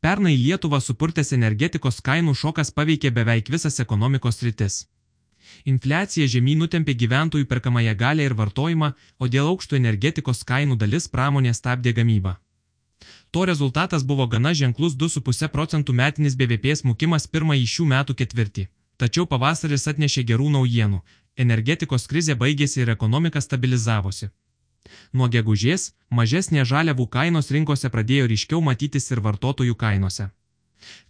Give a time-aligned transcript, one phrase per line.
[0.00, 4.76] Pernai Lietuvą supurtęs energetikos kainų šokas paveikė beveik visas ekonomikos rytis.
[5.72, 8.88] Infliacija žemyn nutempė gyventojų perkamąją galę ir vartojimą,
[9.20, 12.32] o dėl aukšto energetikos kainų dalis pramonė stabdė gamybą.
[13.30, 18.68] To rezultatas buvo gana ženklus 2,5 procentų metinis BVP smukimas pirmąjį šių metų ketvirtį.
[18.96, 21.02] Tačiau pavasaris atnešė gerų naujienų,
[21.36, 24.32] energetikos krizė baigėsi ir ekonomika stabilizavosi.
[25.12, 30.30] Nuo gegužės mažesnė žaliavų kainos rinkose pradėjo ryškiau matytis ir vartotojų kainose.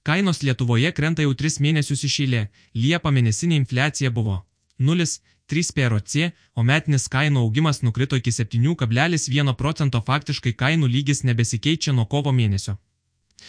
[0.03, 4.41] Kainos Lietuvoje krenta jau 3 mėnesius išėlė, Liepa mėnesinė infliacija buvo
[4.80, 12.07] 0,3 PRC, o metinis kainų augimas nukrito iki 7,1 procento faktiškai kainų lygis nebesikeičia nuo
[12.07, 12.77] kovo mėnesio.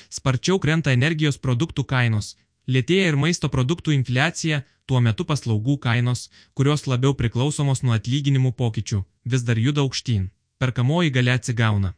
[0.09, 2.35] Sparčiau krenta energijos produktų kainos,
[2.69, 6.27] Lėtėja ir maisto produktų infliacija, tuo metu paslaugų kainos,
[6.57, 8.99] kurios labiau priklausomos nuo atlyginimų pokyčių,
[9.31, 10.27] vis dar juda aukštyn.
[10.59, 11.93] Perkamoji galia atsigauna.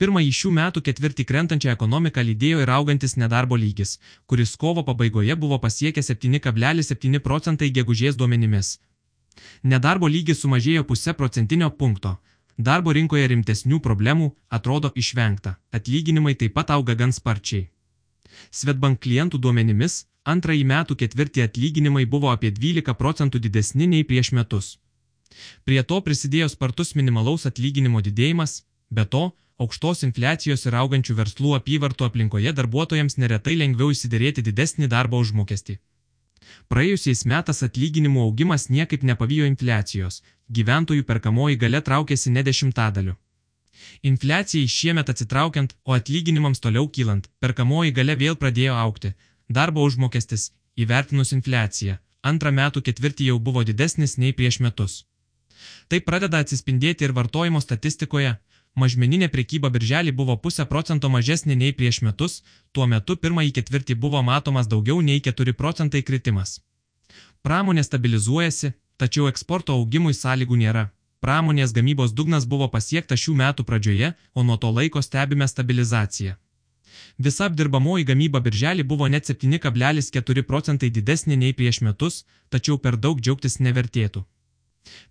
[0.00, 3.96] Pirmąjį šių metų ketvirtį krentančią ekonomiką lydėjo ir augantis nedarbo lygis,
[4.30, 8.76] kuris kovo pabaigoje buvo pasiekęs 7,7 procentai gegužės duomenimis.
[9.62, 12.16] Nedarbo lygis sumažėjo pusę procentinio punkto.
[12.58, 15.58] Darbo rinkoje rimtesnių problemų atrodo išvengta.
[15.74, 17.68] Atlyginimai taip pat auga gan sparčiai.
[18.50, 24.76] Svetbank klientų duomenimis, antrąjį metų ketvirtį atlyginimai buvo apie 12 procentų didesni nei prieš metus.
[25.64, 29.24] Prie to prisidėjo spartus minimalaus atlyginimo didėjimas, be to,
[29.64, 35.78] aukštos infliacijos ir augančių verslų apyvartų aplinkoje darbuotojams neretai lengviau įsidėrėti didesnį darbo užmokestį.
[36.72, 40.22] Praėjusiais metais atlyginimų augimas niekaip nepavijo infliacijos,
[40.58, 43.16] gyventojų perkamoji gale traukėsi ne dešimtadaliu.
[44.10, 49.14] Infliacijai šiemet atsitraukiant, o atlyginimams toliau kylant, perkamoji gale vėl pradėjo aukti.
[49.48, 54.98] Darbo užmokestis, įvertinus infliaciją, antrą metų ketvirtį jau buvo didesnis nei prieš metus.
[55.88, 58.36] Tai pradeda atsispindėti ir vartojimo statistikoje.
[58.78, 62.42] Mažmeninė prekyba birželį buvo pusę procento mažesnė nei prieš metus,
[62.72, 66.60] tuo metu pirmąjį ketvirtį buvo matomas daugiau nei 4 procentai kritimas.
[67.42, 70.84] Pramonė stabilizuojasi, tačiau eksporto augimui sąlygų nėra.
[71.20, 76.36] Pramonės gamybos dugnas buvo pasiektas šių metų pradžioje, o nuo to laiko stebime stabilizaciją.
[77.18, 83.20] Visa apdirbamoji gamyba birželį buvo net 7,4 procentai didesnė nei prieš metus, tačiau per daug
[83.20, 84.24] džiaugtis nevertėtų.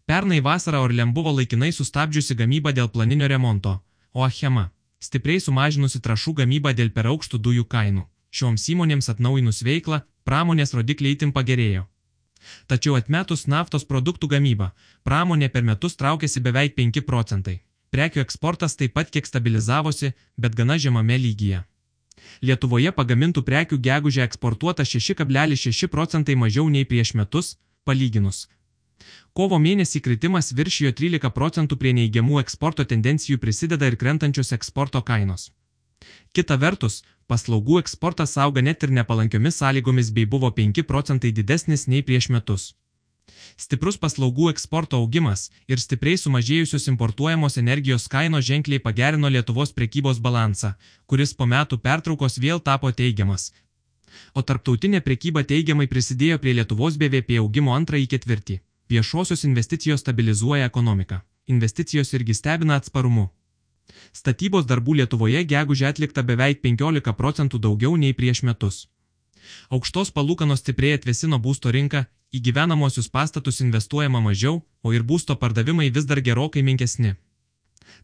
[0.06, 3.74] Pernai vasarą Orlem buvo laikinai sustabdžiusi gamybą dėl planinio remonto,
[4.14, 4.72] o Achema-
[5.08, 8.08] stipriai sumažinusi trašų gamybą dėl per aukštų dujų kainų.
[8.32, 11.88] Šioms įmonėms atnaujinus veiklą, pramonės rodikliai itin pagerėjo.
[12.68, 14.72] Tačiau atmetus naftos produktų gamybą,
[15.04, 17.62] pramonė per metus traukėsi beveik 5 procentai.
[17.92, 21.64] Prekių eksportas taip pat kiek stabilizavosi, bet gana žemame lygyje.
[22.42, 28.48] Lietuvoje pagamintų prekių gegužė eksportuota 6,6 procentai mažiau nei prieš metus, palyginus.
[29.38, 35.52] Kovo mėnesį kritimas viršijo 13 procentų prie neigiamų eksporto tendencijų prisideda ir krentančios eksporto kainos.
[36.38, 42.04] Kita vertus, paslaugų eksportas auga net ir nepalankiomis sąlygomis bei buvo 5 procentai didesnis nei
[42.06, 42.66] prieš metus.
[43.58, 50.76] Stiprus paslaugų eksporto augimas ir stipriai sumažėjusios importuojamos energijos kainos ženkliai pagerino Lietuvos prekybos balansą,
[51.10, 53.48] kuris po metų pertraukos vėl tapo teigiamas.
[54.38, 58.60] O tarptautinė prekyba teigiamai prisidėjo prie Lietuvos BVP augimo antrąjį ketvirtį.
[58.94, 61.20] Viešosios investicijos stabilizuoja ekonomiką.
[61.58, 63.32] Investicijos irgi stebina atsparumu.
[64.14, 68.88] Statybos darbų Lietuvoje gegužė atlikta beveik 15 procentų daugiau nei prieš metus.
[69.70, 72.06] Aukštos palūkanos stipriai atvesino būsto rinką,
[72.36, 77.16] į gyvenamosius pastatus investuojama mažiau, o ir būsto pardavimai vis dar gerokai menkesni.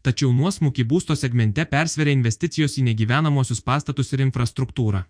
[0.04, 5.04] Tačiau nuosmukį būsto segmente persveria investicijos į negyvenamosius pastatus ir infrastruktūrą.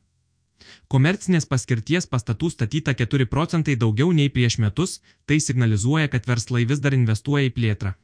[0.89, 6.83] Komercinės paskirties pastatų statyta 4 procentai daugiau nei prieš metus, tai signalizuoja, kad verslai vis
[6.85, 7.95] dar investuoja į plėtrą.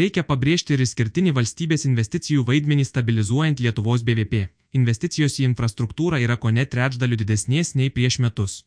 [0.00, 4.48] Reikia pabrėžti ir išskirtinį valstybės investicijų vaidmenį stabilizuojant Lietuvos BVP.
[4.78, 8.62] Investicijos į infrastruktūrą yra ko net trečdaliu didesnės nei prieš metus.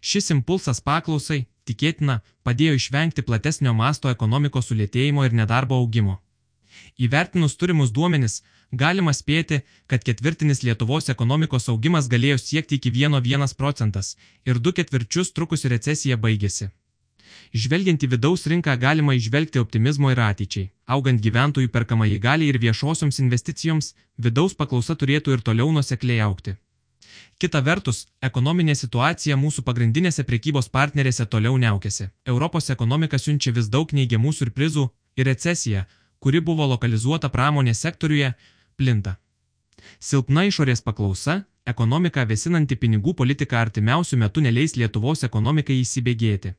[0.00, 6.20] Šis impulsas paklausai, tikėtina, padėjo išvengti platesnio masto ekonomikos sulėtėjimo ir nedarbo augimo.
[7.06, 14.16] Įvertinus turimus duomenis, galima spėti, kad ketvirtinis Lietuvos ekonomikos augimas galėjo siekti iki 1,1 procentas
[14.44, 16.70] ir du ketvirčius trukusi recesija baigėsi.
[17.54, 20.70] Žvelgiant į vidaus rinką galima išvelgti optimizmo ir ateičiai.
[20.86, 26.56] Augant gyventojų perkamai gali ir viešosioms investicijoms, vidaus paklausa turėtų ir toliau nusekliai aukti.
[27.38, 32.08] Kita vertus, ekonominė situacija mūsų pagrindinėse prekybos partnerėse toliau neaukėsi.
[32.24, 35.84] Europos ekonomika siunčia vis daug neigiamų surprizų ir recesija,
[36.18, 38.32] kuri buvo lokalizuota pramonės sektoriuje,
[38.76, 39.16] plinta.
[40.00, 46.54] Silpna išorės paklausa, ekonomika vėsinanti pinigų politika artimiausių metų neleis Lietuvos ekonomikai įsibėgėti.